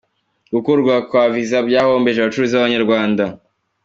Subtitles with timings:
[0.53, 3.25] Gukurwaho kwa Viza byahombeje abacuruzi b’Abanyarwanda.